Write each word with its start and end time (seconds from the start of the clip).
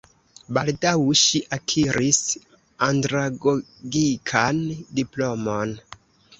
Baldaŭ 0.57 0.93
ŝi 1.23 1.41
akiris 1.57 2.23
andragogikan 2.89 4.65
diplomon. 4.99 5.81